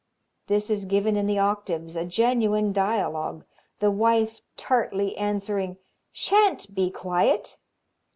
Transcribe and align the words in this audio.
This 0.47 0.71
is 0.71 0.85
given 0.85 1.15
in 1.15 1.27
the 1.27 1.37
octaves, 1.37 1.95
a 1.95 2.03
genuine 2.03 2.73
dialogue, 2.73 3.45
the 3.77 3.91
wife 3.91 4.41
tartly 4.57 5.15
answering: 5.15 5.77
"Shan't 6.11 6.73
be 6.73 6.89
quiet." 6.89 7.59